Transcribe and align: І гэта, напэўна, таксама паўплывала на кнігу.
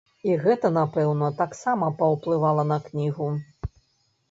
І 0.29 0.35
гэта, 0.45 0.71
напэўна, 0.77 1.29
таксама 1.43 1.91
паўплывала 2.01 2.67
на 2.73 2.81
кнігу. 2.89 3.31